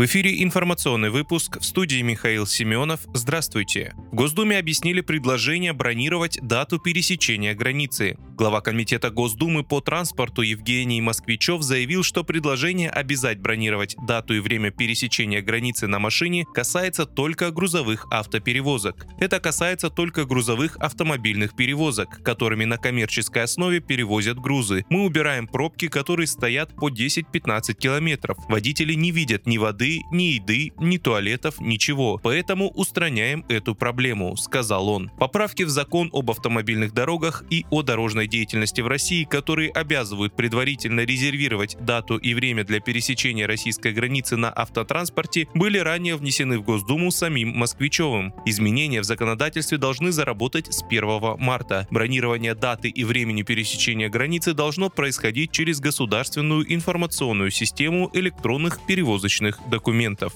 [0.00, 3.00] В эфире информационный выпуск в студии Михаил Семенов.
[3.12, 3.92] Здравствуйте.
[4.10, 8.16] В Госдуме объяснили предложение бронировать дату пересечения границы.
[8.40, 14.70] Глава Комитета Госдумы по транспорту Евгений Москвичев заявил, что предложение обязать бронировать дату и время
[14.70, 19.06] пересечения границы на машине касается только грузовых автоперевозок.
[19.18, 24.86] Это касается только грузовых автомобильных перевозок, которыми на коммерческой основе перевозят грузы.
[24.88, 28.38] Мы убираем пробки, которые стоят по 10-15 километров.
[28.48, 32.16] Водители не видят ни воды, ни еды, ни туалетов, ничего.
[32.16, 35.10] Поэтому устраняем эту проблему, сказал он.
[35.18, 41.00] Поправки в закон об автомобильных дорогах и о дорожной деятельности в России, которые обязывают предварительно
[41.00, 47.10] резервировать дату и время для пересечения российской границы на автотранспорте, были ранее внесены в Госдуму
[47.10, 48.32] самим Москвичевым.
[48.46, 51.86] Изменения в законодательстве должны заработать с 1 марта.
[51.90, 60.32] Бронирование даты и времени пересечения границы должно происходить через государственную информационную систему электронных перевозочных документов.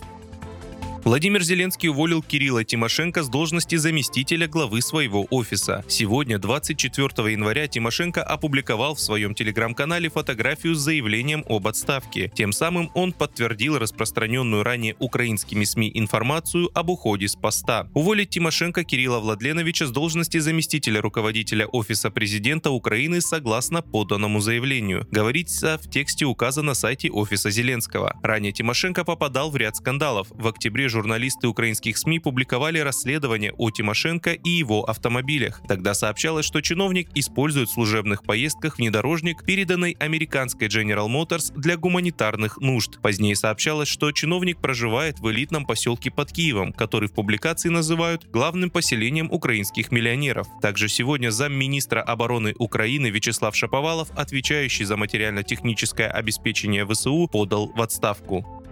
[1.05, 5.85] Владимир Зеленский уволил Кирилла Тимошенко с должности заместителя главы своего офиса.
[5.87, 12.33] Сегодня, 24 января, Тимошенко опубликовал в своем телеграм-канале фотографию с заявлением об отставке.
[12.35, 17.87] Тем самым он подтвердил распространенную ранее украинскими СМИ информацию об уходе с поста.
[17.93, 25.07] Уволить Тимошенко Кирилла Владленовича с должности заместителя руководителя Офиса президента Украины согласно поданному заявлению.
[25.11, 28.19] Говорится в тексте указано на сайте Офиса Зеленского.
[28.23, 30.29] Ранее Тимошенко попадал в ряд скандалов.
[30.31, 35.61] В октябре журналисты украинских СМИ публиковали расследование о Тимошенко и его автомобилях.
[35.67, 42.59] Тогда сообщалось, что чиновник использует в служебных поездках внедорожник, переданный американской General Motors для гуманитарных
[42.59, 43.01] нужд.
[43.03, 48.71] Позднее сообщалось, что чиновник проживает в элитном поселке под Киевом, который в публикации называют главным
[48.71, 50.47] поселением украинских миллионеров.
[50.63, 58.63] Также сегодня замминистра обороны Украины Вячеслав Шаповалов, отвечающий за материально-техническое обеспечение ВСУ, подал в отставку.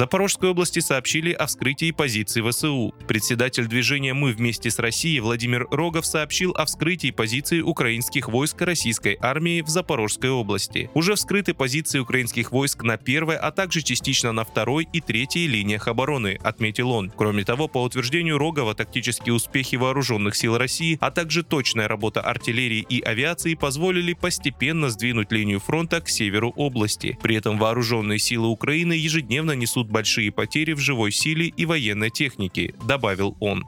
[0.00, 2.94] Запорожской области сообщили о вскрытии позиций ВСУ.
[3.06, 9.18] Председатель движения «Мы вместе с Россией» Владимир Рогов сообщил о вскрытии позиций украинских войск российской
[9.20, 10.88] армии в Запорожской области.
[10.94, 15.86] Уже вскрыты позиции украинских войск на первой, а также частично на второй и третьей линиях
[15.86, 17.12] обороны, отметил он.
[17.14, 22.86] Кроме того, по утверждению Рогова, тактические успехи вооруженных сил России, а также точная работа артиллерии
[22.88, 27.18] и авиации позволили постепенно сдвинуть линию фронта к северу области.
[27.22, 32.74] При этом вооруженные силы Украины ежедневно несут большие потери в живой силе и военной технике,
[32.86, 33.64] добавил он.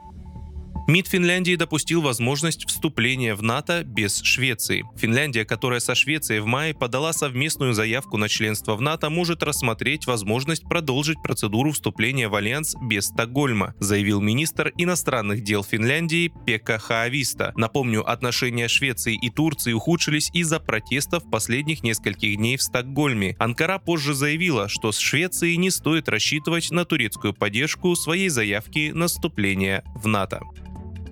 [0.85, 4.83] МИД Финляндии допустил возможность вступления в НАТО без Швеции.
[4.97, 10.07] Финляндия, которая со Швецией в мае подала совместную заявку на членство в НАТО, может рассмотреть
[10.07, 17.53] возможность продолжить процедуру вступления в альянс без Стокгольма, заявил министр иностранных дел Финляндии Пека Хаависта.
[17.55, 23.37] Напомню, отношения Швеции и Турции ухудшились из-за протестов последних нескольких дней в Стокгольме.
[23.39, 29.07] Анкара позже заявила, что с Швецией не стоит рассчитывать на турецкую поддержку своей заявки на
[29.07, 30.41] вступление в НАТО.